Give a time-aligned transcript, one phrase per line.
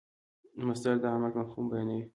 [0.67, 2.05] مصدر د عمل مفهوم بیانوي.